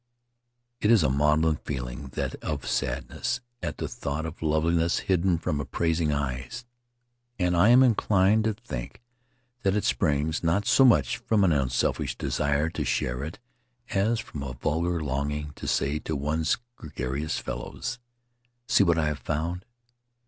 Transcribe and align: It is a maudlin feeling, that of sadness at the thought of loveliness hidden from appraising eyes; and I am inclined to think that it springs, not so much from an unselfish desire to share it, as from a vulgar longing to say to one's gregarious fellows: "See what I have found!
It 0.79 0.89
is 0.89 1.03
a 1.03 1.11
maudlin 1.11 1.57
feeling, 1.57 2.07
that 2.13 2.33
of 2.43 2.65
sadness 2.65 3.39
at 3.61 3.77
the 3.77 3.87
thought 3.87 4.25
of 4.25 4.41
loveliness 4.41 4.97
hidden 5.05 5.37
from 5.37 5.59
appraising 5.61 6.11
eyes; 6.11 6.65
and 7.37 7.55
I 7.55 7.69
am 7.69 7.83
inclined 7.83 8.45
to 8.45 8.55
think 8.55 9.03
that 9.61 9.75
it 9.75 9.83
springs, 9.83 10.41
not 10.43 10.65
so 10.65 10.85
much 10.85 11.17
from 11.19 11.43
an 11.43 11.51
unselfish 11.51 12.17
desire 12.17 12.67
to 12.71 12.83
share 12.83 13.23
it, 13.23 13.37
as 13.91 14.19
from 14.19 14.41
a 14.41 14.53
vulgar 14.53 15.03
longing 15.03 15.51
to 15.57 15.67
say 15.67 15.99
to 15.99 16.15
one's 16.15 16.57
gregarious 16.77 17.37
fellows: 17.37 17.99
"See 18.67 18.83
what 18.83 18.97
I 18.97 19.05
have 19.05 19.19
found! 19.19 19.65